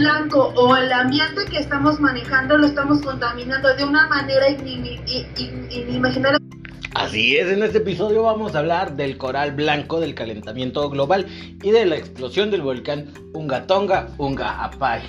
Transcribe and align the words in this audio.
blanco 0.00 0.52
o 0.56 0.74
el 0.76 0.90
ambiente 0.90 1.44
que 1.50 1.58
estamos 1.58 2.00
manejando 2.00 2.56
lo 2.56 2.66
estamos 2.66 3.02
contaminando 3.02 3.74
de 3.76 3.84
una 3.84 4.08
manera 4.08 4.48
inimaginable. 4.48 6.38
Así 6.94 7.36
es, 7.36 7.52
en 7.52 7.62
este 7.62 7.78
episodio 7.78 8.22
vamos 8.22 8.54
a 8.54 8.60
hablar 8.60 8.96
del 8.96 9.18
coral 9.18 9.52
blanco, 9.52 10.00
del 10.00 10.14
calentamiento 10.14 10.88
global 10.88 11.26
y 11.62 11.70
de 11.70 11.84
la 11.84 11.96
explosión 11.96 12.50
del 12.50 12.62
volcán 12.62 13.12
Ungatonga 13.34 14.08
Unga 14.16 14.64
Apay. 14.64 15.02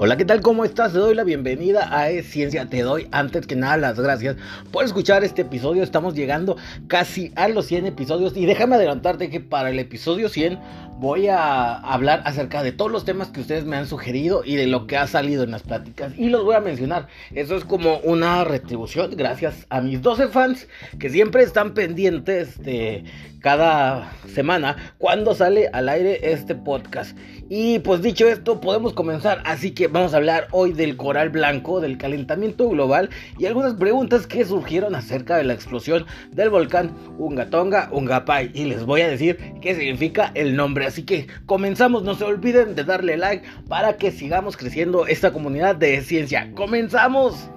Hola, 0.00 0.16
¿qué 0.16 0.24
tal? 0.24 0.42
¿Cómo 0.42 0.64
estás? 0.64 0.92
Te 0.92 0.98
doy 1.00 1.16
la 1.16 1.24
bienvenida 1.24 1.88
a 1.90 2.08
Es 2.08 2.26
Ciencia. 2.30 2.66
Te 2.66 2.82
doy 2.82 3.08
antes 3.10 3.48
que 3.48 3.56
nada 3.56 3.76
las 3.78 3.98
gracias 3.98 4.36
por 4.70 4.84
escuchar 4.84 5.24
este 5.24 5.42
episodio. 5.42 5.82
Estamos 5.82 6.14
llegando 6.14 6.56
casi 6.86 7.32
a 7.34 7.48
los 7.48 7.66
100 7.66 7.86
episodios 7.86 8.36
y 8.36 8.46
déjame 8.46 8.76
adelantarte 8.76 9.28
que 9.28 9.40
para 9.40 9.70
el 9.70 9.78
episodio 9.80 10.28
100 10.28 10.60
voy 11.00 11.26
a 11.26 11.74
hablar 11.74 12.22
acerca 12.26 12.62
de 12.62 12.70
todos 12.70 12.92
los 12.92 13.04
temas 13.04 13.28
que 13.30 13.40
ustedes 13.40 13.64
me 13.64 13.76
han 13.76 13.86
sugerido 13.86 14.42
y 14.44 14.54
de 14.54 14.68
lo 14.68 14.86
que 14.86 14.96
ha 14.96 15.08
salido 15.08 15.42
en 15.42 15.50
las 15.50 15.62
pláticas 15.62 16.12
y 16.16 16.28
los 16.28 16.44
voy 16.44 16.54
a 16.54 16.60
mencionar. 16.60 17.08
Eso 17.34 17.56
es 17.56 17.64
como 17.64 17.98
una 17.98 18.44
retribución 18.44 19.16
gracias 19.16 19.66
a 19.68 19.80
mis 19.80 20.00
12 20.00 20.28
fans 20.28 20.68
que 21.00 21.10
siempre 21.10 21.42
están 21.42 21.74
pendientes 21.74 22.62
de 22.62 23.02
cada 23.40 24.12
semana 24.32 24.94
cuando 24.98 25.34
sale 25.34 25.68
al 25.72 25.88
aire 25.88 26.32
este 26.32 26.54
podcast. 26.54 27.16
Y 27.48 27.78
pues 27.78 28.02
dicho 28.02 28.28
esto, 28.28 28.60
podemos 28.60 28.92
comenzar. 28.92 29.42
Así 29.44 29.70
que 29.70 29.87
vamos 29.90 30.14
a 30.14 30.18
hablar 30.18 30.48
hoy 30.52 30.72
del 30.72 30.96
coral 30.96 31.30
blanco, 31.30 31.80
del 31.80 31.98
calentamiento 31.98 32.68
global 32.68 33.10
y 33.38 33.46
algunas 33.46 33.74
preguntas 33.74 34.26
que 34.26 34.44
surgieron 34.44 34.94
acerca 34.94 35.36
de 35.36 35.44
la 35.44 35.54
explosión 35.54 36.06
del 36.30 36.50
volcán 36.50 36.94
Ungatonga 37.18 37.88
Ungapay. 37.92 38.50
Y 38.54 38.64
les 38.64 38.84
voy 38.84 39.02
a 39.02 39.08
decir 39.08 39.38
qué 39.60 39.74
significa 39.74 40.30
el 40.34 40.56
nombre. 40.56 40.86
Así 40.86 41.02
que 41.02 41.26
comenzamos. 41.46 42.02
No 42.02 42.14
se 42.14 42.24
olviden 42.24 42.74
de 42.74 42.84
darle 42.84 43.16
like 43.16 43.46
para 43.68 43.96
que 43.96 44.10
sigamos 44.10 44.56
creciendo 44.56 45.06
esta 45.06 45.32
comunidad 45.32 45.76
de 45.76 46.00
ciencia. 46.02 46.50
¡Comenzamos! 46.54 47.50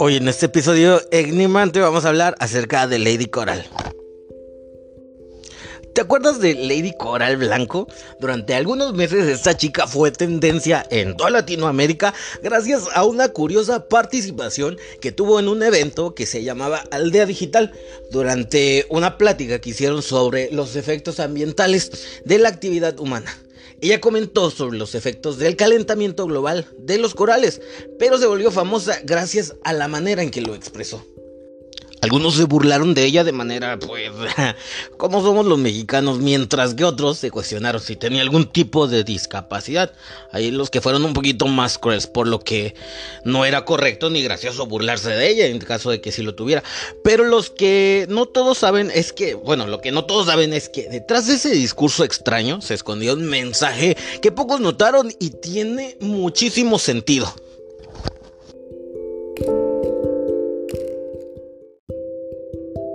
Hoy 0.00 0.14
en 0.14 0.28
este 0.28 0.46
episodio 0.46 1.02
Egnimante 1.10 1.80
vamos 1.80 2.04
a 2.04 2.10
hablar 2.10 2.36
acerca 2.38 2.86
de 2.86 3.00
Lady 3.00 3.26
Coral. 3.26 3.66
¿Te 5.92 6.02
acuerdas 6.02 6.38
de 6.38 6.54
Lady 6.54 6.92
Coral 6.96 7.36
Blanco? 7.36 7.88
Durante 8.20 8.54
algunos 8.54 8.94
meses 8.94 9.26
esta 9.26 9.56
chica 9.56 9.88
fue 9.88 10.12
tendencia 10.12 10.86
en 10.90 11.16
toda 11.16 11.30
Latinoamérica 11.30 12.14
gracias 12.44 12.84
a 12.94 13.02
una 13.04 13.30
curiosa 13.30 13.88
participación 13.88 14.78
que 15.00 15.10
tuvo 15.10 15.40
en 15.40 15.48
un 15.48 15.64
evento 15.64 16.14
que 16.14 16.26
se 16.26 16.44
llamaba 16.44 16.84
Aldea 16.92 17.26
Digital 17.26 17.72
durante 18.12 18.86
una 18.90 19.18
plática 19.18 19.58
que 19.58 19.70
hicieron 19.70 20.02
sobre 20.02 20.48
los 20.52 20.76
efectos 20.76 21.18
ambientales 21.18 21.90
de 22.24 22.38
la 22.38 22.50
actividad 22.50 23.00
humana. 23.00 23.36
Ella 23.80 24.00
comentó 24.00 24.50
sobre 24.50 24.78
los 24.78 24.94
efectos 24.94 25.38
del 25.38 25.56
calentamiento 25.56 26.26
global 26.26 26.66
de 26.78 26.98
los 26.98 27.14
corales, 27.14 27.60
pero 27.98 28.18
se 28.18 28.26
volvió 28.26 28.50
famosa 28.50 29.00
gracias 29.04 29.54
a 29.62 29.72
la 29.72 29.86
manera 29.86 30.22
en 30.22 30.30
que 30.30 30.40
lo 30.40 30.54
expresó. 30.54 31.04
Algunos 32.00 32.34
se 32.34 32.44
burlaron 32.44 32.94
de 32.94 33.04
ella 33.04 33.24
de 33.24 33.32
manera, 33.32 33.78
pues, 33.78 34.10
como 34.96 35.22
somos 35.22 35.46
los 35.46 35.58
mexicanos, 35.58 36.18
mientras 36.18 36.74
que 36.74 36.84
otros 36.84 37.18
se 37.18 37.30
cuestionaron 37.30 37.80
si 37.80 37.96
tenía 37.96 38.22
algún 38.22 38.46
tipo 38.46 38.86
de 38.86 39.04
discapacidad. 39.04 39.92
Hay 40.30 40.50
los 40.50 40.70
que 40.70 40.80
fueron 40.80 41.04
un 41.04 41.12
poquito 41.12 41.46
más 41.46 41.78
crueles, 41.78 42.06
por 42.06 42.28
lo 42.28 42.40
que 42.40 42.74
no 43.24 43.44
era 43.44 43.64
correcto 43.64 44.10
ni 44.10 44.22
gracioso 44.22 44.66
burlarse 44.66 45.10
de 45.10 45.28
ella 45.28 45.46
en 45.46 45.58
caso 45.58 45.90
de 45.90 46.00
que 46.00 46.12
sí 46.12 46.22
lo 46.22 46.34
tuviera. 46.34 46.62
Pero 47.02 47.24
los 47.24 47.50
que 47.50 48.06
no 48.08 48.26
todos 48.26 48.58
saben 48.58 48.90
es 48.94 49.12
que, 49.12 49.34
bueno, 49.34 49.66
lo 49.66 49.80
que 49.80 49.92
no 49.92 50.04
todos 50.04 50.26
saben 50.26 50.52
es 50.52 50.68
que 50.68 50.88
detrás 50.88 51.26
de 51.26 51.34
ese 51.34 51.50
discurso 51.50 52.04
extraño 52.04 52.60
se 52.60 52.74
escondía 52.74 53.12
un 53.12 53.24
mensaje 53.24 53.96
que 54.22 54.32
pocos 54.32 54.60
notaron 54.60 55.12
y 55.18 55.30
tiene 55.30 55.96
muchísimo 56.00 56.78
sentido. 56.78 57.34
you 62.54 62.87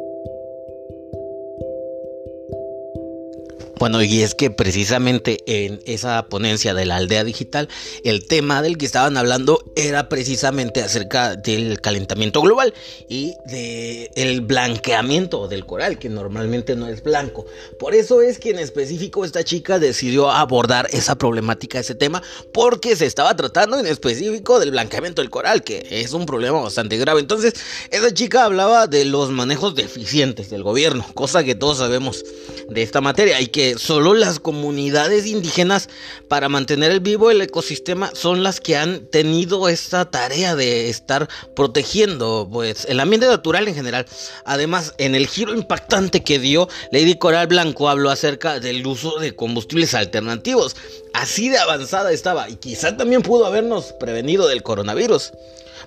Bueno, 3.84 4.02
y 4.02 4.22
es 4.22 4.34
que 4.34 4.50
precisamente 4.50 5.40
en 5.46 5.82
esa 5.86 6.30
ponencia 6.30 6.74
de 6.74 6.86
la 6.86 6.96
aldea 6.96 7.26
digital, 7.26 7.68
el 8.06 8.26
tema 8.26 8.62
del 8.62 8.78
que 8.78 8.86
estaban 8.86 9.18
hablando 9.18 9.74
era 9.76 10.08
precisamente 10.08 10.82
acerca 10.82 11.36
del 11.36 11.82
calentamiento 11.82 12.40
global 12.40 12.74
y 13.10 13.34
del 13.46 14.40
blanqueamiento 14.40 15.50
del 15.50 15.66
coral, 15.66 16.00
que 16.00 16.08
normalmente 16.08 16.78
no 16.78 16.88
es 16.88 17.04
blanco. 17.04 17.46
Por 17.78 17.94
eso 17.94 18.22
es 18.22 18.40
que 18.40 18.52
en 18.52 18.60
específico 18.60 19.26
esta 19.26 19.44
chica 19.44 19.80
decidió 19.80 20.32
abordar 20.32 20.88
esa 20.94 21.16
problemática, 21.18 21.78
ese 21.78 21.94
tema, 21.94 22.24
porque 22.54 22.96
se 22.96 23.06
estaba 23.06 23.36
tratando 23.36 23.78
en 23.78 23.86
específico 23.86 24.62
del 24.62 24.72
blanqueamiento 24.72 25.22
del 25.22 25.30
coral, 25.30 25.62
que 25.62 25.86
es 25.92 26.14
un 26.14 26.26
problema 26.26 26.62
bastante 26.62 26.96
grave. 26.96 27.20
Entonces, 27.20 27.54
esa 27.92 28.14
chica 28.14 28.46
hablaba 28.46 28.88
de 28.88 29.04
los 29.04 29.30
manejos 29.30 29.76
deficientes 29.76 30.50
del 30.50 30.64
gobierno, 30.64 31.06
cosa 31.16 31.44
que 31.44 31.54
todos 31.54 31.80
sabemos 31.80 32.24
de 32.70 32.82
esta 32.82 33.02
materia 33.02 33.42
y 33.42 33.48
que 33.48 33.73
solo 33.78 34.14
las 34.14 34.40
comunidades 34.40 35.26
indígenas 35.26 35.90
para 36.28 36.50
mantener 36.50 36.92
el 36.92 37.00
vivo 37.00 37.32
el 37.32 37.42
ecosistema 37.42 38.12
son 38.14 38.44
las 38.44 38.60
que 38.60 38.78
han 38.78 39.08
tenido 39.08 39.70
esta 39.70 40.10
tarea 40.10 40.56
de 40.56 40.90
estar 40.90 41.30
protegiendo 41.56 42.50
pues 42.52 42.86
el 42.86 43.00
ambiente 43.00 43.28
natural 43.28 43.68
en 43.68 43.76
general. 43.76 44.06
Además, 44.46 44.94
en 44.98 45.16
el 45.16 45.28
giro 45.28 45.54
impactante 45.54 46.24
que 46.24 46.40
dio, 46.40 46.70
Lady 46.92 47.18
Coral 47.18 47.48
Blanco 47.48 47.90
habló 47.90 48.10
acerca 48.10 48.60
del 48.60 48.86
uso 48.86 49.20
de 49.20 49.36
combustibles 49.36 49.94
alternativos. 49.94 50.76
Así 51.14 51.50
de 51.50 51.58
avanzada 51.58 52.12
estaba 52.12 52.50
y 52.50 52.56
quizá 52.56 52.98
también 52.98 53.22
pudo 53.22 53.46
habernos 53.46 53.94
prevenido 53.94 54.48
del 54.48 54.64
coronavirus. 54.64 55.32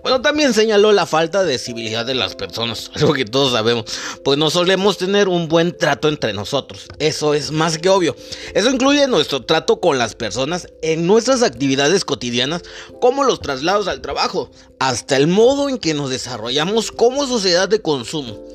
Bueno, 0.03 0.21
también 0.23 0.55
señaló 0.55 0.93
la 0.93 1.07
falta 1.07 1.45
de 1.45 1.59
civilidad 1.59 2.07
de 2.07 2.15
las 2.15 2.35
personas, 2.35 2.91
algo 2.95 3.13
que 3.13 3.25
todos 3.25 3.53
sabemos, 3.53 3.85
pues 4.25 4.39
no 4.39 4.51
solemos 4.51 4.99
tener 4.99 5.29
un 5.29 5.49
buen 5.49 5.77
trato 5.77 6.09
entre 6.09 6.33
nosotros, 6.33 6.87
eso 6.99 7.35
es 7.35 7.51
más 7.51 7.79
que 7.79 7.89
obvio. 7.89 8.17
Eso 8.55 8.71
incluye 8.71 9.07
nuestro 9.07 9.45
trato 9.45 9.81
con 9.81 9.99
las 9.99 10.15
personas 10.15 10.69
en 10.83 11.07
nuestras 11.07 11.43
actividades 11.43 12.05
cotidianas, 12.05 12.63
como 13.01 13.25
los 13.25 13.41
traslados 13.41 13.89
al 13.89 14.01
trabajo, 14.01 14.51
hasta 14.79 15.17
el 15.17 15.27
modo 15.27 15.69
en 15.69 15.79
que 15.79 15.95
nos 15.95 16.11
desarrollamos 16.11 16.93
como 16.93 17.27
sociedad 17.27 17.69
de 17.69 17.81
consumo 17.83 18.46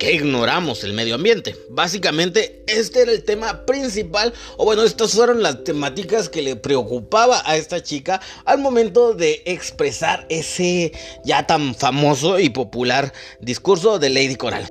que 0.00 0.14
ignoramos 0.14 0.82
el 0.82 0.94
medio 0.94 1.14
ambiente. 1.14 1.54
Básicamente, 1.68 2.64
este 2.66 3.02
era 3.02 3.12
el 3.12 3.22
tema 3.22 3.66
principal, 3.66 4.32
o 4.56 4.64
bueno, 4.64 4.82
estas 4.82 5.12
fueron 5.12 5.42
las 5.42 5.62
temáticas 5.62 6.30
que 6.30 6.40
le 6.40 6.56
preocupaba 6.56 7.42
a 7.44 7.56
esta 7.56 7.82
chica 7.82 8.18
al 8.46 8.58
momento 8.58 9.12
de 9.12 9.42
expresar 9.44 10.26
ese 10.30 10.92
ya 11.22 11.46
tan 11.46 11.74
famoso 11.74 12.40
y 12.40 12.48
popular 12.48 13.12
discurso 13.40 13.98
de 13.98 14.08
Lady 14.08 14.36
Coral. 14.36 14.66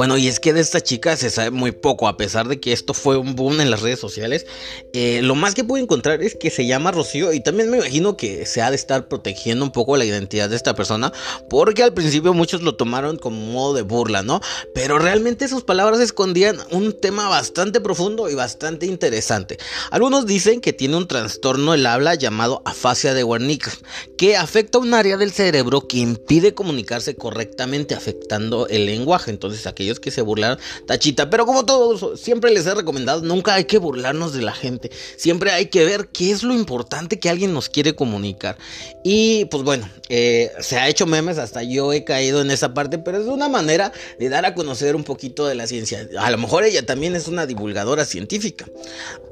Bueno, 0.00 0.16
y 0.16 0.28
es 0.28 0.40
que 0.40 0.54
de 0.54 0.62
esta 0.62 0.80
chica 0.80 1.14
se 1.18 1.28
sabe 1.28 1.50
muy 1.50 1.72
poco, 1.72 2.08
a 2.08 2.16
pesar 2.16 2.48
de 2.48 2.58
que 2.58 2.72
esto 2.72 2.94
fue 2.94 3.18
un 3.18 3.36
boom 3.36 3.60
en 3.60 3.70
las 3.70 3.82
redes 3.82 4.00
sociales. 4.00 4.46
Eh, 4.94 5.20
lo 5.22 5.34
más 5.34 5.54
que 5.54 5.62
pude 5.62 5.82
encontrar 5.82 6.22
es 6.22 6.34
que 6.34 6.48
se 6.48 6.64
llama 6.64 6.90
Rocío 6.90 7.34
y 7.34 7.40
también 7.40 7.70
me 7.70 7.76
imagino 7.76 8.16
que 8.16 8.46
se 8.46 8.62
ha 8.62 8.70
de 8.70 8.76
estar 8.76 9.08
protegiendo 9.08 9.62
un 9.62 9.72
poco 9.72 9.98
la 9.98 10.06
identidad 10.06 10.48
de 10.48 10.56
esta 10.56 10.74
persona, 10.74 11.12
porque 11.50 11.82
al 11.82 11.92
principio 11.92 12.32
muchos 12.32 12.62
lo 12.62 12.76
tomaron 12.76 13.18
como 13.18 13.44
modo 13.44 13.74
de 13.74 13.82
burla, 13.82 14.22
¿no? 14.22 14.40
Pero 14.74 14.98
realmente 14.98 15.48
sus 15.48 15.64
palabras 15.64 16.00
escondían 16.00 16.56
un 16.70 16.98
tema 16.98 17.28
bastante 17.28 17.82
profundo 17.82 18.30
y 18.30 18.34
bastante 18.34 18.86
interesante. 18.86 19.58
Algunos 19.90 20.24
dicen 20.24 20.62
que 20.62 20.72
tiene 20.72 20.96
un 20.96 21.08
trastorno 21.08 21.72
del 21.72 21.84
habla 21.84 22.14
llamado 22.14 22.62
afasia 22.64 23.12
de 23.12 23.22
Wernicke, 23.22 23.68
que 24.16 24.38
afecta 24.38 24.78
un 24.78 24.94
área 24.94 25.18
del 25.18 25.32
cerebro 25.32 25.86
que 25.86 25.98
impide 25.98 26.54
comunicarse 26.54 27.16
correctamente, 27.16 27.94
afectando 27.94 28.66
el 28.66 28.86
lenguaje. 28.86 29.30
Entonces, 29.30 29.66
aquellos 29.66 29.89
que 29.98 30.10
se 30.10 30.22
burlaron, 30.22 30.58
tachita. 30.86 31.30
Pero 31.30 31.46
como 31.46 31.64
todos, 31.64 32.20
siempre 32.20 32.52
les 32.52 32.66
he 32.66 32.74
recomendado, 32.74 33.22
nunca 33.22 33.54
hay 33.54 33.64
que 33.64 33.78
burlarnos 33.78 34.32
de 34.32 34.42
la 34.42 34.52
gente. 34.52 34.90
Siempre 35.16 35.50
hay 35.50 35.66
que 35.66 35.84
ver 35.84 36.08
qué 36.08 36.30
es 36.30 36.42
lo 36.42 36.54
importante 36.54 37.18
que 37.18 37.30
alguien 37.30 37.52
nos 37.52 37.68
quiere 37.68 37.94
comunicar. 37.94 38.56
Y 39.02 39.46
pues 39.46 39.64
bueno, 39.64 39.88
eh, 40.08 40.52
se 40.60 40.78
ha 40.78 40.88
hecho 40.88 41.06
memes, 41.06 41.38
hasta 41.38 41.62
yo 41.62 41.92
he 41.92 42.04
caído 42.04 42.40
en 42.40 42.50
esa 42.50 42.74
parte, 42.74 42.98
pero 42.98 43.18
es 43.18 43.26
una 43.26 43.48
manera 43.48 43.92
de 44.18 44.28
dar 44.28 44.44
a 44.44 44.54
conocer 44.54 44.94
un 44.94 45.04
poquito 45.04 45.46
de 45.46 45.54
la 45.54 45.66
ciencia. 45.66 46.06
A 46.18 46.30
lo 46.30 46.38
mejor 46.38 46.64
ella 46.64 46.84
también 46.84 47.16
es 47.16 47.26
una 47.26 47.46
divulgadora 47.46 48.04
científica. 48.04 48.66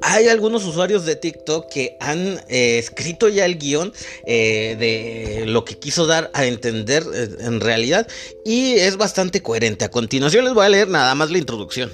Hay 0.01 0.29
algunos 0.29 0.65
usuarios 0.65 1.05
de 1.05 1.17
TikTok 1.17 1.69
que 1.69 1.97
han 2.01 2.41
eh, 2.49 2.79
escrito 2.79 3.29
ya 3.29 3.45
el 3.45 3.59
guion 3.59 3.93
eh, 4.27 4.77
de 4.79 5.47
lo 5.47 5.65
que 5.65 5.79
quiso 5.79 6.07
dar 6.07 6.31
a 6.35 6.47
entender 6.47 7.05
en 7.41 7.61
realidad 7.61 8.07
y 8.45 8.75
es 8.75 8.97
bastante 8.97 9.43
coherente. 9.43 9.85
A 9.85 9.91
continuación 9.91 10.47
voy 10.55 10.67
a 10.67 10.69
leer 10.69 10.89
nada 10.89 11.15
más 11.15 11.31
la 11.31 11.39
introducción. 11.39 11.91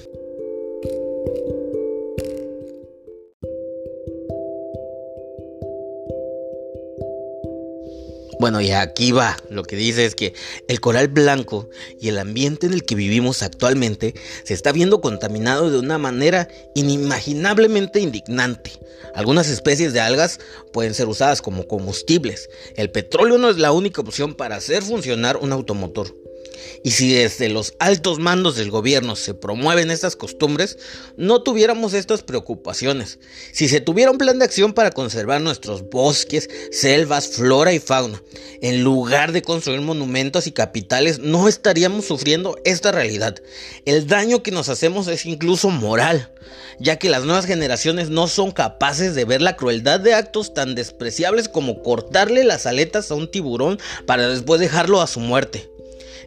Bueno, 8.44 8.60
y 8.60 8.72
aquí 8.72 9.10
va. 9.10 9.38
Lo 9.48 9.62
que 9.62 9.74
dice 9.74 10.04
es 10.04 10.14
que 10.14 10.34
el 10.68 10.78
coral 10.78 11.08
blanco 11.08 11.70
y 11.98 12.08
el 12.08 12.18
ambiente 12.18 12.66
en 12.66 12.74
el 12.74 12.84
que 12.84 12.94
vivimos 12.94 13.42
actualmente 13.42 14.14
se 14.44 14.52
está 14.52 14.70
viendo 14.70 15.00
contaminado 15.00 15.70
de 15.70 15.78
una 15.78 15.96
manera 15.96 16.48
inimaginablemente 16.74 18.00
indignante. 18.00 18.72
Algunas 19.14 19.48
especies 19.48 19.94
de 19.94 20.00
algas 20.00 20.40
pueden 20.74 20.92
ser 20.92 21.08
usadas 21.08 21.40
como 21.40 21.66
combustibles. 21.66 22.50
El 22.76 22.90
petróleo 22.90 23.38
no 23.38 23.48
es 23.48 23.56
la 23.56 23.72
única 23.72 24.02
opción 24.02 24.34
para 24.34 24.56
hacer 24.56 24.82
funcionar 24.82 25.38
un 25.38 25.52
automotor. 25.52 26.23
Y 26.82 26.92
si 26.92 27.12
desde 27.14 27.48
los 27.48 27.74
altos 27.78 28.18
mandos 28.18 28.56
del 28.56 28.70
gobierno 28.70 29.16
se 29.16 29.34
promueven 29.34 29.90
estas 29.90 30.16
costumbres, 30.16 30.78
no 31.16 31.42
tuviéramos 31.42 31.94
estas 31.94 32.22
preocupaciones. 32.22 33.18
Si 33.52 33.68
se 33.68 33.80
tuviera 33.80 34.10
un 34.10 34.18
plan 34.18 34.38
de 34.38 34.44
acción 34.44 34.72
para 34.72 34.90
conservar 34.90 35.40
nuestros 35.40 35.88
bosques, 35.88 36.48
selvas, 36.70 37.28
flora 37.28 37.72
y 37.72 37.78
fauna, 37.78 38.22
en 38.60 38.82
lugar 38.82 39.32
de 39.32 39.42
construir 39.42 39.80
monumentos 39.80 40.46
y 40.46 40.52
capitales, 40.52 41.18
no 41.18 41.48
estaríamos 41.48 42.04
sufriendo 42.06 42.58
esta 42.64 42.92
realidad. 42.92 43.36
El 43.84 44.06
daño 44.06 44.42
que 44.42 44.50
nos 44.50 44.68
hacemos 44.68 45.08
es 45.08 45.26
incluso 45.26 45.70
moral, 45.70 46.32
ya 46.78 46.96
que 46.96 47.08
las 47.08 47.24
nuevas 47.24 47.46
generaciones 47.46 48.10
no 48.10 48.26
son 48.28 48.52
capaces 48.52 49.14
de 49.14 49.24
ver 49.24 49.42
la 49.42 49.56
crueldad 49.56 50.00
de 50.00 50.14
actos 50.14 50.54
tan 50.54 50.74
despreciables 50.74 51.48
como 51.48 51.82
cortarle 51.82 52.44
las 52.44 52.66
aletas 52.66 53.10
a 53.10 53.14
un 53.14 53.30
tiburón 53.30 53.78
para 54.06 54.28
después 54.28 54.60
dejarlo 54.60 55.00
a 55.00 55.06
su 55.06 55.20
muerte. 55.20 55.73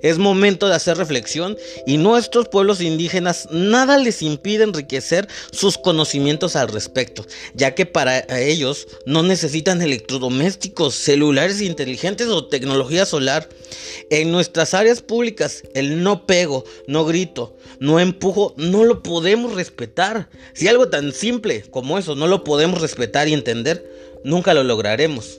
Es 0.01 0.17
momento 0.17 0.67
de 0.67 0.75
hacer 0.75 0.97
reflexión 0.97 1.57
y 1.85 1.97
nuestros 1.97 2.47
pueblos 2.47 2.81
indígenas 2.81 3.47
nada 3.51 3.97
les 3.97 4.21
impide 4.21 4.63
enriquecer 4.63 5.27
sus 5.51 5.77
conocimientos 5.77 6.55
al 6.55 6.69
respecto, 6.69 7.25
ya 7.53 7.75
que 7.75 7.85
para 7.85 8.25
ellos 8.39 8.87
no 9.05 9.23
necesitan 9.23 9.81
electrodomésticos, 9.81 10.95
celulares 10.95 11.61
inteligentes 11.61 12.27
o 12.27 12.47
tecnología 12.47 13.05
solar. 13.05 13.49
En 14.09 14.31
nuestras 14.31 14.73
áreas 14.73 15.01
públicas, 15.01 15.63
el 15.73 16.03
no 16.03 16.25
pego, 16.25 16.63
no 16.87 17.05
grito, 17.05 17.55
no 17.79 17.99
empujo, 17.99 18.53
no 18.57 18.83
lo 18.83 19.03
podemos 19.03 19.53
respetar. 19.53 20.29
Si 20.53 20.67
algo 20.67 20.89
tan 20.89 21.11
simple 21.13 21.63
como 21.69 21.97
eso 21.97 22.15
no 22.15 22.27
lo 22.27 22.43
podemos 22.43 22.81
respetar 22.81 23.27
y 23.27 23.33
entender, 23.33 23.85
nunca 24.23 24.53
lo 24.53 24.63
lograremos. 24.63 25.37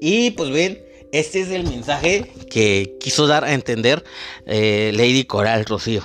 Y 0.00 0.32
pues 0.32 0.50
bien, 0.50 0.84
este 1.14 1.42
es 1.42 1.50
el 1.50 1.62
mensaje 1.62 2.32
que 2.50 2.96
quiso 2.98 3.28
dar 3.28 3.44
a 3.44 3.52
entender 3.52 4.02
eh, 4.46 4.90
Lady 4.94 5.24
Coral 5.24 5.64
Rocío. 5.64 6.02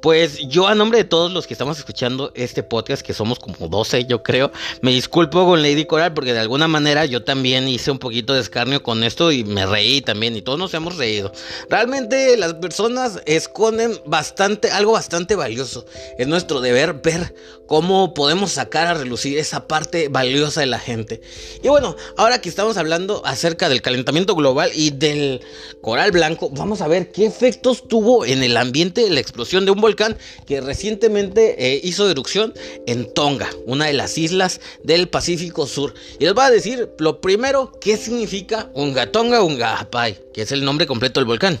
Pues 0.00 0.38
yo 0.46 0.68
a 0.68 0.76
nombre 0.76 0.98
de 0.98 1.04
todos 1.04 1.32
los 1.32 1.48
que 1.48 1.54
estamos 1.54 1.76
escuchando 1.76 2.30
este 2.36 2.62
podcast, 2.62 3.02
que 3.02 3.12
somos 3.12 3.40
como 3.40 3.66
12 3.66 4.04
yo 4.04 4.22
creo, 4.22 4.52
me 4.80 4.92
disculpo 4.92 5.44
con 5.44 5.60
Lady 5.60 5.86
Coral 5.86 6.14
porque 6.14 6.32
de 6.32 6.38
alguna 6.38 6.68
manera 6.68 7.04
yo 7.04 7.24
también 7.24 7.66
hice 7.66 7.90
un 7.90 7.98
poquito 7.98 8.32
de 8.32 8.40
escarnio 8.40 8.80
con 8.80 9.02
esto 9.02 9.32
y 9.32 9.42
me 9.42 9.66
reí 9.66 10.00
también 10.00 10.36
y 10.36 10.42
todos 10.42 10.56
nos 10.56 10.72
hemos 10.72 10.96
reído. 10.98 11.32
Realmente 11.68 12.36
las 12.36 12.54
personas 12.54 13.20
esconden 13.26 14.00
bastante, 14.06 14.70
algo 14.70 14.92
bastante 14.92 15.34
valioso. 15.34 15.84
Es 16.16 16.28
nuestro 16.28 16.60
deber 16.60 17.00
ver 17.02 17.34
cómo 17.68 18.14
podemos 18.14 18.52
sacar 18.52 18.88
a 18.88 18.94
relucir 18.94 19.38
esa 19.38 19.68
parte 19.68 20.08
valiosa 20.08 20.60
de 20.60 20.66
la 20.66 20.80
gente. 20.80 21.20
Y 21.62 21.68
bueno, 21.68 21.94
ahora 22.16 22.40
que 22.40 22.48
estamos 22.48 22.76
hablando 22.78 23.22
acerca 23.24 23.68
del 23.68 23.82
calentamiento 23.82 24.34
global 24.34 24.70
y 24.74 24.90
del 24.90 25.42
coral 25.82 26.10
blanco, 26.10 26.50
vamos 26.50 26.80
a 26.80 26.88
ver 26.88 27.12
qué 27.12 27.26
efectos 27.26 27.86
tuvo 27.86 28.24
en 28.24 28.42
el 28.42 28.56
ambiente 28.56 29.08
la 29.10 29.20
explosión 29.20 29.66
de 29.66 29.70
un 29.70 29.80
volcán 29.80 30.16
que 30.46 30.60
recientemente 30.60 31.74
eh, 31.74 31.80
hizo 31.84 32.10
erupción 32.10 32.54
en 32.86 33.12
Tonga, 33.12 33.50
una 33.66 33.84
de 33.86 33.92
las 33.92 34.16
islas 34.16 34.60
del 34.82 35.08
Pacífico 35.08 35.66
Sur. 35.66 35.94
Y 36.18 36.24
les 36.24 36.34
voy 36.34 36.44
a 36.44 36.50
decir 36.50 36.88
lo 36.98 37.20
primero, 37.20 37.70
¿qué 37.80 37.98
significa 37.98 38.70
Unga 38.74 39.12
Tonga 39.12 39.42
Unga 39.42 39.78
Hapai? 39.78 40.18
Que 40.32 40.42
es 40.42 40.52
el 40.52 40.64
nombre 40.64 40.86
completo 40.86 41.20
del 41.20 41.26
volcán. 41.26 41.60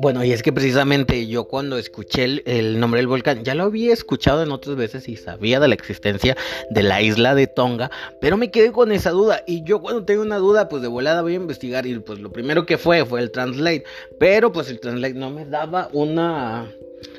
Bueno, 0.00 0.22
y 0.22 0.30
es 0.30 0.44
que 0.44 0.52
precisamente 0.52 1.26
yo 1.26 1.48
cuando 1.48 1.76
escuché 1.76 2.24
el, 2.44 2.78
nombre 2.78 3.00
del 3.00 3.08
volcán, 3.08 3.42
ya 3.42 3.56
lo 3.56 3.64
había 3.64 3.92
escuchado 3.92 4.44
en 4.44 4.52
otras 4.52 4.76
veces 4.76 5.08
y 5.08 5.16
sabía 5.16 5.58
de 5.58 5.66
la 5.66 5.74
existencia 5.74 6.36
de 6.70 6.84
la 6.84 7.02
isla 7.02 7.34
de 7.34 7.48
Tonga, 7.48 7.90
pero 8.20 8.36
me 8.36 8.52
quedé 8.52 8.70
con 8.70 8.92
esa 8.92 9.10
duda. 9.10 9.42
Y 9.44 9.64
yo 9.64 9.80
cuando 9.80 10.04
tengo 10.04 10.22
una 10.22 10.36
duda, 10.36 10.68
pues 10.68 10.82
de 10.82 10.88
volada 10.88 11.22
voy 11.22 11.32
a 11.32 11.36
investigar. 11.36 11.84
Y 11.84 11.98
pues 11.98 12.20
lo 12.20 12.30
primero 12.30 12.64
que 12.64 12.78
fue 12.78 13.04
fue 13.04 13.20
el 13.20 13.32
Translate, 13.32 13.82
pero 14.20 14.52
pues 14.52 14.70
el 14.70 14.78
Translate 14.78 15.14
no 15.14 15.30
me 15.30 15.44
daba 15.44 15.88
una 15.92 16.72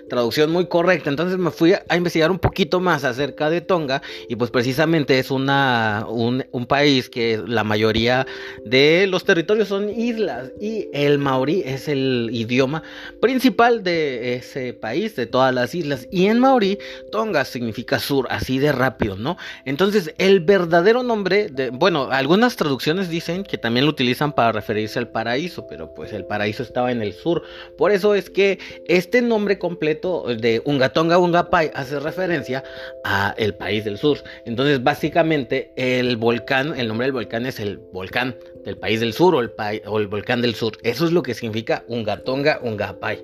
traducción 0.09 0.51
muy 0.51 0.67
correcta. 0.67 1.09
Entonces 1.09 1.37
me 1.37 1.51
fui 1.51 1.73
a 1.73 1.95
investigar 1.95 2.31
un 2.31 2.39
poquito 2.39 2.79
más 2.79 3.03
acerca 3.03 3.49
de 3.49 3.61
Tonga 3.61 4.01
y 4.27 4.35
pues 4.35 4.51
precisamente 4.51 5.19
es 5.19 5.31
una, 5.31 6.05
un, 6.09 6.45
país 6.67 7.09
que 7.09 7.41
la 7.47 7.63
mayoría 7.63 8.27
de 8.65 9.07
los 9.07 9.23
territorios 9.23 9.69
son 9.69 9.89
islas 9.89 10.51
y 10.59 10.87
el 10.93 11.17
maorí 11.17 11.63
es 11.65 11.87
el 11.87 12.29
idioma 12.31 12.83
principal 13.21 13.81
de 13.81 14.35
ese 14.35 14.73
país, 14.73 15.15
de 15.15 15.25
todas 15.25 15.53
las 15.53 15.73
islas. 15.73 16.07
Y 16.11 16.27
en 16.27 16.39
maorí, 16.39 16.77
Tonga 17.11 17.45
significa 17.45 17.97
sur, 17.97 18.27
así 18.29 18.59
de 18.59 18.71
rápido, 18.71 19.15
¿no? 19.15 19.37
Entonces 19.65 20.13
el 20.17 20.41
verdadero 20.41 21.01
nombre, 21.01 21.49
bueno, 21.71 22.09
algunas 22.11 22.55
traducciones 22.55 23.09
dicen 23.09 23.43
que 23.43 23.57
también 23.57 23.85
lo 23.85 23.91
utilizan 23.91 24.33
para 24.33 24.51
referirse 24.51 24.99
al 24.99 25.07
paraíso, 25.07 25.65
pero 25.67 25.93
pues 25.93 26.13
el 26.13 26.25
paraíso 26.25 26.63
estaba 26.63 26.91
en 26.91 27.01
el 27.01 27.13
sur. 27.13 27.43
Por 27.77 27.91
eso 27.91 28.15
es 28.15 28.29
que 28.29 28.59
este 28.87 29.21
nombre 29.21 29.57
completo 29.69 30.25
de 30.35 30.63
Ungatonga 30.65 31.19
Ungapai 31.19 31.71
hace 31.75 31.99
referencia 31.99 32.63
a 33.03 33.35
el 33.37 33.53
país 33.53 33.85
del 33.85 33.99
sur. 33.99 34.17
Entonces, 34.45 34.83
básicamente, 34.83 35.71
el 35.75 36.17
volcán, 36.17 36.77
el 36.79 36.87
nombre 36.87 37.05
del 37.05 37.13
volcán 37.13 37.45
es 37.45 37.59
el 37.59 37.77
volcán 37.77 38.35
del 38.65 38.77
país 38.77 38.99
del 38.99 39.13
sur 39.13 39.35
o 39.35 39.41
el, 39.41 39.51
o 39.85 39.99
el 39.99 40.07
volcán 40.07 40.41
del 40.41 40.55
sur. 40.55 40.73
Eso 40.81 41.05
es 41.05 41.11
lo 41.11 41.21
que 41.21 41.35
significa 41.35 41.83
Ungatonga 41.87 42.59
Ungapai. 42.63 43.23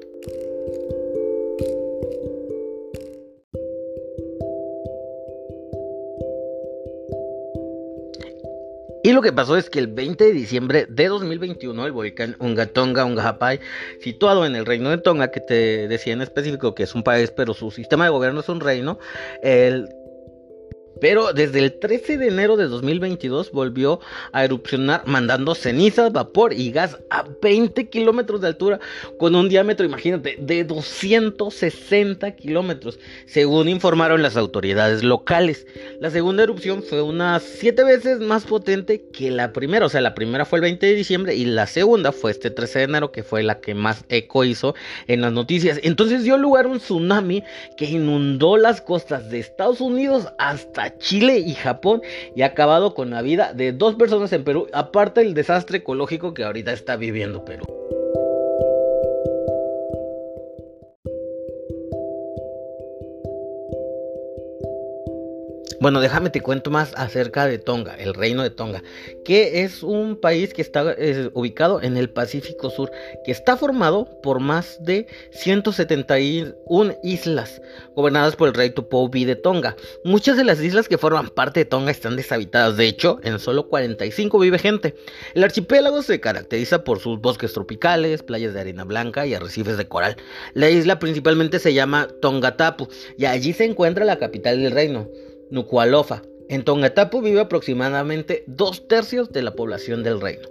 Lo 9.15 9.22
que 9.22 9.34
pasó 9.34 9.57
es 9.57 9.69
que 9.69 9.79
el 9.79 9.88
20 9.88 10.24
de 10.25 10.34
diciembre 10.34 10.86
de 10.89 11.07
2021 11.07 11.86
el 11.86 11.91
volcán 11.93 12.36
Ungatonga 12.39 13.05
Ungahapai, 13.05 13.62
situado 14.01 14.45
en 14.45 14.55
el 14.55 14.65
reino 14.65 14.89
de 14.89 14.98
Tonga, 14.98 15.31
que 15.31 15.39
te 15.39 15.88
decía 15.88 16.13
en 16.13 16.22
específico 16.22 16.75
que 16.75 16.84
es 16.84 16.93
un 16.93 17.01
país, 17.01 17.31
pero 17.31 17.53
su 17.53 17.72
sistema 17.72 18.03
de 18.03 18.12
gobierno 18.12 18.41
es 18.41 18.50
un 18.50 18.60
reino, 18.60 19.00
el 19.41 19.89
pero 21.00 21.34
desde 21.34 21.60
el 21.60 21.80
13 21.80 22.18
de 22.18 22.28
enero 22.28 22.58
de 22.58 22.68
2022 22.68 23.52
volvió 23.52 24.00
a 24.32 24.44
erupcionar 24.46 25.04
mandando 25.06 25.56
cenizas, 25.56 26.12
vapor 26.12 26.54
y 26.54 26.72
gas 26.72 26.98
a 27.10 27.25
20 27.42 27.90
kilómetros 27.90 28.42
de 28.42 28.48
altura 28.48 28.80
con 29.18 29.36
un 29.36 29.50
diámetro, 29.50 29.86
imagínate, 29.86 30.38
de 30.40 30.64
260 30.64 32.36
kilómetros, 32.36 33.00
según 33.25 33.70
informaron 33.70 34.22
las 34.22 34.38
autoridades 34.38 35.04
locales. 35.04 35.68
La 36.00 36.10
segunda 36.10 36.44
erupción 36.44 36.84
fue 36.84 37.02
unas 37.02 37.44
7 37.44 37.84
veces 37.84 38.20
más 38.20 38.46
potente 38.46 39.06
que 39.12 39.32
la 39.32 39.54
primera, 39.54 39.86
o 39.86 39.90
sea, 39.90 40.02
la 40.02 40.16
primera 40.16 40.46
fue 40.46 40.60
el 40.60 40.64
20 40.64 40.86
de 40.86 40.96
diciembre 40.96 41.36
y 41.36 41.46
la 41.46 41.68
segunda 41.68 42.12
fue 42.12 42.32
este 42.32 42.50
13 42.50 42.80
de 42.80 42.86
enero, 42.86 43.12
que 43.12 43.24
fue 43.24 43.44
la 43.44 43.60
que 43.60 43.75
más 43.75 44.06
eco 44.10 44.44
hizo 44.44 44.75
en 45.08 45.22
las 45.22 45.32
noticias. 45.32 45.80
Entonces 45.84 46.24
dio 46.24 46.38
lugar 46.38 46.68
un 46.68 46.80
tsunami 46.80 47.44
que 47.78 47.86
inundó 47.86 48.58
las 48.58 48.82
costas 48.82 49.30
de 49.30 49.40
Estados 49.40 49.82
Unidos 49.82 50.28
hasta 50.38 50.85
Chile 50.98 51.39
y 51.39 51.54
Japón 51.54 52.01
y 52.36 52.42
ha 52.42 52.48
acabado 52.48 52.94
con 52.94 53.10
la 53.10 53.22
vida 53.22 53.54
de 53.54 53.72
dos 53.72 53.96
personas 53.96 54.32
en 54.34 54.44
Perú, 54.44 54.68
aparte 54.74 55.22
del 55.22 55.34
desastre 55.34 55.80
ecológico 55.80 56.34
que 56.34 56.44
ahorita 56.44 56.72
está 56.74 56.96
viviendo 56.96 57.46
Perú. 57.46 57.65
Bueno, 65.79 66.00
déjame 66.00 66.29
te 66.29 66.41
cuento 66.41 66.72
más 66.72 66.93
acerca 66.95 67.45
de 67.48 67.57
Tonga, 67.57 67.95
el 67.95 68.13
reino 68.13 68.43
de 68.43 68.50
Tonga, 68.50 68.84
que 69.25 69.63
es 69.63 69.84
un 69.84 70.15
país 70.15 70.53
que 70.53 70.62
está 70.62 70.95
ubicado 71.34 71.81
en 71.81 71.98
el 71.98 72.10
Pacífico 72.10 72.69
Sur, 72.69 72.91
que 73.25 73.31
está 73.31 73.57
formado 73.57 74.22
por 74.22 74.39
más 74.39 74.77
de 74.84 75.07
171 75.31 76.95
islas 77.03 77.62
gobernadas 77.95 78.36
por 78.36 78.48
el 78.48 78.53
rey 78.53 78.69
Tupovi 78.69 79.25
de 79.25 79.36
Tonga. 79.36 79.75
Muchas 80.03 80.38
de 80.38 80.43
las 80.43 80.62
islas 80.62 80.88
que 80.88 80.98
forman 80.98 81.29
parte 81.29 81.62
de 81.62 81.65
Tonga 81.65 81.91
están 81.91 82.15
deshabitadas, 82.15 82.77
de 82.77 82.88
hecho, 82.88 83.19
en 83.24 83.39
solo 83.39 83.67
45 83.67 84.39
vive 84.39 84.60
gente. 84.60 84.95
El 85.34 85.43
archipiélago 85.43 86.03
se 86.03 86.19
caracteriza 86.19 86.84
por 86.84 87.00
sus 87.00 87.19
bosques 87.19 87.53
tropicales, 87.53 88.24
playas 88.24 88.53
de 88.53 88.62
arena 88.62 88.84
blanca 88.86 89.25
y 89.25 89.34
arrecifes 89.34 89.77
de 89.77 89.88
coral. 89.88 90.15
La 90.53 90.69
isla 90.69 91.00
principalmente 91.00 91.60
se 91.60 91.74
llama 91.74 92.07
Tongatapu 92.22 92.88
y 93.17 93.25
allí 93.25 93.51
se 93.51 93.65
encuentra 93.65 94.05
la 94.05 94.19
capital 94.19 94.62
del 94.62 94.72
reino. 94.72 95.10
Nukualofa. 95.50 96.22
En 96.50 96.64
Tongatapu 96.64 97.22
vive 97.22 97.40
aproximadamente 97.40 98.44
dos 98.48 98.88
tercios 98.88 99.32
de 99.32 99.42
la 99.42 99.56
población 99.56 100.04
del 100.04 100.22
reino. 100.22 100.48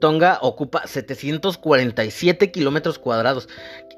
Tonga 0.00 0.38
ocupa 0.42 0.86
747 0.86 2.50
kilómetros 2.50 2.98
cuadrados. 2.98 3.48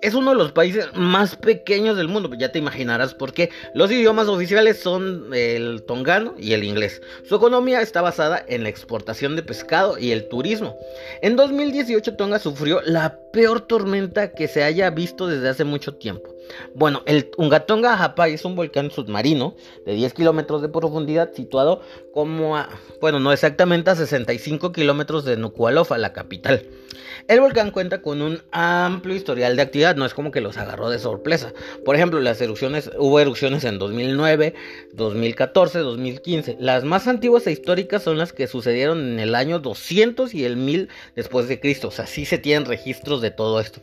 Es 0.04 0.12
uno 0.12 0.32
de 0.32 0.37
los 0.37 0.52
países 0.52 0.88
más 0.92 1.34
pequeños 1.34 1.96
del 1.96 2.08
mundo, 2.08 2.28
ya 2.38 2.52
te 2.52 2.58
imaginarás 2.58 3.14
por 3.14 3.32
qué. 3.32 3.49
Los 3.73 3.90
idiomas 3.90 4.28
oficiales 4.28 4.78
son 4.78 5.30
el 5.32 5.82
tongano 5.84 6.34
y 6.38 6.52
el 6.52 6.62
inglés. 6.62 7.00
Su 7.26 7.37
economía 7.37 7.80
está 7.80 8.02
basada 8.02 8.44
en 8.46 8.64
la 8.64 8.68
exportación 8.68 9.34
de 9.34 9.42
pescado 9.42 9.96
y 9.96 10.11
el 10.11 10.28
turismo. 10.28 10.76
En 11.23 11.37
2018 11.37 12.16
Tonga 12.16 12.38
sufrió 12.38 12.82
la 12.82 13.18
peor 13.32 13.62
tormenta 13.62 14.32
que 14.32 14.46
se 14.46 14.62
haya 14.62 14.90
visto 14.90 15.26
desde 15.26 15.49
hace 15.49 15.64
mucho 15.64 15.94
tiempo. 15.94 16.34
Bueno, 16.75 17.02
el 17.06 17.30
Ungatonga 17.38 18.02
Hapai 18.02 18.34
es 18.34 18.44
un 18.44 18.56
volcán 18.56 18.90
submarino 18.90 19.56
de 19.87 19.94
10 19.94 20.12
kilómetros 20.12 20.61
de 20.61 20.68
profundidad 20.68 21.32
situado 21.32 21.80
como 22.12 22.58
a, 22.58 22.68
bueno, 23.00 23.20
no 23.20 23.32
exactamente 23.32 23.90
a 23.90 23.96
65 23.96 24.70
kilómetros 24.73 25.25
de 25.25 25.38
Nukualofa, 25.38 25.96
la 25.96 26.12
capital. 26.12 26.62
El 27.26 27.40
volcán 27.40 27.70
cuenta 27.70 28.02
con 28.02 28.20
un 28.20 28.42
amplio 28.50 29.14
historial 29.14 29.56
de 29.56 29.62
actividad, 29.62 29.93
no 29.96 30.04
es 30.04 30.14
como 30.14 30.30
que 30.30 30.40
los 30.40 30.56
agarró 30.56 30.90
de 30.90 30.98
sorpresa. 30.98 31.52
Por 31.84 31.96
ejemplo, 31.96 32.20
las 32.20 32.40
erupciones, 32.40 32.90
hubo 32.98 33.20
erupciones 33.20 33.64
en 33.64 33.78
2009, 33.78 34.54
2014, 34.92 35.78
2015. 35.80 36.56
Las 36.60 36.84
más 36.84 37.06
antiguas 37.08 37.46
e 37.46 37.52
históricas 37.52 38.02
son 38.02 38.18
las 38.18 38.32
que 38.32 38.46
sucedieron 38.46 39.12
en 39.12 39.20
el 39.20 39.34
año 39.34 39.58
200 39.58 40.34
y 40.34 40.44
el 40.44 40.56
1000 40.56 40.88
después 41.14 41.48
de 41.48 41.60
Cristo. 41.60 41.88
O 41.88 41.92
sea, 41.92 42.06
sí 42.06 42.24
se 42.24 42.38
tienen 42.38 42.66
registros 42.66 43.20
de 43.20 43.30
todo 43.30 43.60
esto. 43.60 43.80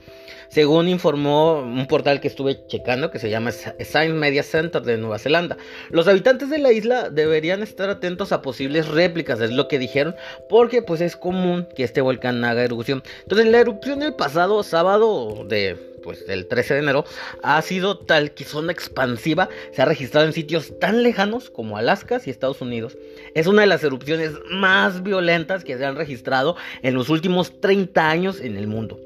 Según 0.51 0.89
informó 0.89 1.61
un 1.61 1.87
portal 1.87 2.19
que 2.19 2.27
estuve 2.27 2.67
checando 2.67 3.09
que 3.09 3.19
se 3.19 3.29
llama 3.29 3.53
Science 3.53 4.09
Media 4.09 4.43
Center 4.43 4.81
de 4.81 4.97
Nueva 4.97 5.17
Zelanda, 5.17 5.55
los 5.91 6.09
habitantes 6.09 6.49
de 6.49 6.57
la 6.57 6.73
isla 6.73 7.09
deberían 7.09 7.63
estar 7.63 7.89
atentos 7.89 8.33
a 8.33 8.41
posibles 8.41 8.89
réplicas, 8.89 9.39
es 9.39 9.51
lo 9.51 9.69
que 9.69 9.79
dijeron, 9.79 10.13
porque 10.49 10.81
pues 10.81 10.99
es 10.99 11.15
común 11.15 11.69
que 11.73 11.85
este 11.85 12.01
volcán 12.01 12.43
haga 12.43 12.65
erupción. 12.65 13.01
Entonces 13.21 13.47
la 13.47 13.61
erupción 13.61 13.99
del 13.99 14.13
pasado 14.13 14.61
sábado 14.63 15.45
de 15.47 15.77
pues 16.03 16.25
del 16.25 16.47
13 16.47 16.75
de 16.75 16.79
enero 16.79 17.05
ha 17.43 17.61
sido 17.61 17.97
tal 17.97 18.33
que 18.33 18.43
zona 18.43 18.71
expansiva 18.71 19.49
se 19.71 19.81
ha 19.81 19.85
registrado 19.85 20.25
en 20.25 20.33
sitios 20.33 20.77
tan 20.79 21.03
lejanos 21.03 21.49
como 21.49 21.77
Alaska 21.77 22.21
y 22.25 22.29
Estados 22.29 22.61
Unidos. 22.61 22.97
Es 23.35 23.47
una 23.47 23.61
de 23.61 23.67
las 23.67 23.83
erupciones 23.83 24.33
más 24.49 25.03
violentas 25.03 25.63
que 25.63 25.77
se 25.77 25.85
han 25.85 25.95
registrado 25.95 26.55
en 26.81 26.93
los 26.93 27.09
últimos 27.09 27.59
30 27.59 28.09
años 28.09 28.41
en 28.41 28.57
el 28.57 28.67
mundo. 28.67 28.99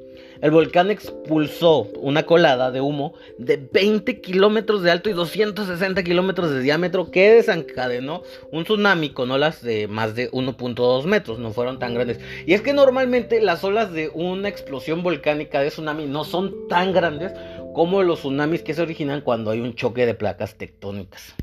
El 0.45 0.51
volcán 0.51 0.91
expulsó 0.91 1.87
una 1.97 2.27
colada 2.27 2.69
de 2.69 2.79
humo 2.79 3.15
de 3.39 3.57
20 3.57 4.21
kilómetros 4.21 4.83
de 4.83 4.91
alto 4.91 5.09
y 5.09 5.13
260 5.13 6.03
kilómetros 6.03 6.51
de 6.51 6.59
diámetro 6.61 7.09
que 7.09 7.31
desencadenó 7.31 8.21
un 8.51 8.63
tsunami 8.63 9.09
con 9.09 9.31
olas 9.31 9.63
de 9.63 9.87
más 9.87 10.13
de 10.13 10.29
1.2 10.29 11.05
metros, 11.05 11.39
no 11.39 11.51
fueron 11.51 11.79
tan 11.79 11.95
grandes. 11.95 12.19
Y 12.45 12.53
es 12.53 12.61
que 12.61 12.73
normalmente 12.73 13.41
las 13.41 13.63
olas 13.63 13.91
de 13.91 14.11
una 14.13 14.47
explosión 14.47 15.01
volcánica 15.01 15.61
de 15.61 15.69
tsunami 15.69 16.05
no 16.05 16.23
son 16.23 16.67
tan 16.67 16.93
grandes 16.93 17.33
como 17.73 18.03
los 18.03 18.19
tsunamis 18.19 18.61
que 18.61 18.75
se 18.75 18.83
originan 18.83 19.21
cuando 19.21 19.49
hay 19.49 19.61
un 19.61 19.73
choque 19.73 20.05
de 20.05 20.13
placas 20.13 20.59
tectónicas. 20.59 21.33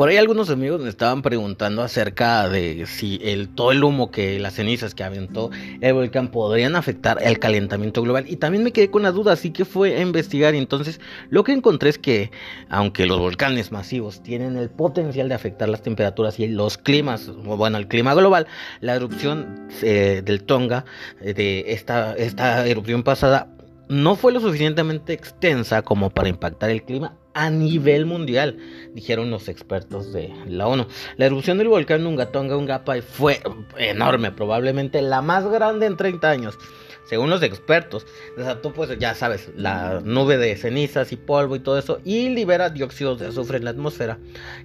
Por 0.00 0.08
ahí 0.08 0.16
algunos 0.16 0.48
amigos 0.48 0.80
me 0.80 0.88
estaban 0.88 1.20
preguntando 1.20 1.82
acerca 1.82 2.48
de 2.48 2.86
si 2.86 3.20
el, 3.22 3.50
todo 3.50 3.70
el 3.70 3.84
humo 3.84 4.10
que 4.10 4.40
las 4.40 4.54
cenizas 4.54 4.94
que 4.94 5.04
aventó 5.04 5.50
el 5.82 5.92
volcán 5.92 6.28
podrían 6.28 6.74
afectar 6.74 7.18
el 7.22 7.38
calentamiento 7.38 8.00
global. 8.00 8.24
Y 8.26 8.36
también 8.36 8.64
me 8.64 8.72
quedé 8.72 8.90
con 8.90 9.02
la 9.02 9.12
duda, 9.12 9.34
así 9.34 9.50
que 9.50 9.66
fue 9.66 9.98
a 9.98 10.00
investigar. 10.00 10.54
Y 10.54 10.56
entonces 10.56 11.02
lo 11.28 11.44
que 11.44 11.52
encontré 11.52 11.90
es 11.90 11.98
que, 11.98 12.30
aunque 12.70 13.04
los 13.04 13.18
volcanes 13.18 13.72
masivos 13.72 14.22
tienen 14.22 14.56
el 14.56 14.70
potencial 14.70 15.28
de 15.28 15.34
afectar 15.34 15.68
las 15.68 15.82
temperaturas 15.82 16.40
y 16.40 16.48
los 16.48 16.78
climas, 16.78 17.30
bueno, 17.36 17.76
el 17.76 17.86
clima 17.86 18.14
global, 18.14 18.46
la 18.80 18.94
erupción 18.94 19.68
eh, 19.82 20.22
del 20.24 20.44
Tonga, 20.44 20.86
eh, 21.20 21.34
de 21.34 21.74
esta, 21.74 22.14
esta 22.14 22.66
erupción 22.66 23.02
pasada, 23.02 23.48
no 23.90 24.14
fue 24.14 24.30
lo 24.30 24.38
suficientemente 24.38 25.12
extensa 25.12 25.82
como 25.82 26.10
para 26.10 26.28
impactar 26.28 26.70
el 26.70 26.84
clima 26.84 27.16
a 27.34 27.50
nivel 27.50 28.06
mundial, 28.06 28.56
dijeron 28.94 29.32
los 29.32 29.48
expertos 29.48 30.12
de 30.12 30.32
la 30.46 30.68
ONU. 30.68 30.86
La 31.16 31.26
erupción 31.26 31.58
del 31.58 31.68
volcán 31.68 32.04
Nungatonga 32.04 32.56
Ungapai 32.56 33.02
fue 33.02 33.40
enorme, 33.76 34.30
probablemente 34.30 35.02
la 35.02 35.22
más 35.22 35.44
grande 35.48 35.86
en 35.86 35.96
30 35.96 36.30
años. 36.30 36.58
Según 37.08 37.30
los 37.30 37.42
expertos, 37.42 38.06
desató 38.36 38.72
pues 38.72 38.96
ya 39.00 39.16
sabes, 39.16 39.50
la 39.56 40.00
nube 40.04 40.38
de 40.38 40.54
cenizas 40.54 41.10
y 41.10 41.16
polvo 41.16 41.56
y 41.56 41.60
todo 41.60 41.76
eso 41.76 42.00
y 42.04 42.28
libera 42.28 42.70
dióxido 42.70 43.16
de 43.16 43.26
azufre 43.26 43.58
en 43.58 43.64
la 43.64 43.70
atmósfera 43.70 44.18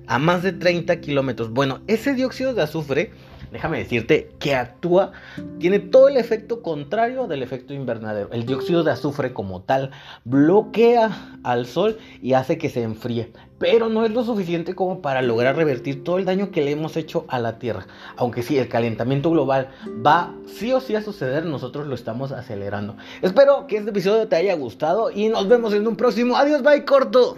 a 0.05 0.20
más 0.20 0.44
de 0.44 0.51
30 0.51 1.01
kilómetros. 1.01 1.50
Bueno, 1.50 1.82
ese 1.88 2.13
dióxido 2.13 2.53
de 2.53 2.62
azufre 2.62 3.12
déjame 3.55 3.77
decirte 3.77 4.31
que 4.38 4.53
actúa, 4.53 5.13
tiene 5.59 5.79
todo 5.79 6.09
el 6.09 6.17
efecto 6.17 6.62
contrario 6.62 7.25
del 7.27 7.41
efecto 7.41 7.74
invernadero. 7.74 8.27
El 8.33 8.45
dióxido 8.45 8.83
de 8.83 8.91
azufre 8.91 9.31
como 9.31 9.62
tal 9.62 9.91
bloquea 10.25 11.38
al 11.41 11.65
sol 11.65 11.97
y 12.21 12.33
hace 12.33 12.57
que 12.57 12.69
se 12.69 12.83
enfríe, 12.83 13.31
pero 13.57 13.88
no 13.88 14.03
es 14.03 14.12
lo 14.12 14.25
suficiente 14.25 14.75
como 14.75 15.01
para 15.01 15.21
lograr 15.21 15.55
revertir 15.55 16.03
todo 16.03 16.17
el 16.17 16.25
daño 16.25 16.51
que 16.51 16.65
le 16.65 16.71
hemos 16.71 16.97
hecho 16.97 17.24
a 17.29 17.39
la 17.39 17.57
Tierra. 17.57 17.88
Aunque 18.17 18.43
sí, 18.43 18.57
el 18.57 18.67
calentamiento 18.67 19.31
global 19.31 19.69
va 20.05 20.33
sí 20.47 20.74
o 20.74 20.81
sí 20.81 20.93
a 20.95 21.01
suceder, 21.01 21.45
nosotros 21.45 21.88
lo 21.88 21.95
estamos 21.95 22.33
acelerando. 22.33 22.97
Espero 23.21 23.67
que 23.67 23.77
este 23.77 23.91
episodio 23.91 24.27
te 24.27 24.35
haya 24.35 24.53
gustado 24.55 25.12
y 25.12 25.29
nos 25.29 25.47
vemos 25.47 25.74
en 25.74 25.88
un 25.88 25.95
próximo. 25.95 26.35
Adiós, 26.35 26.62
bye, 26.62 26.83
corto. 26.83 27.38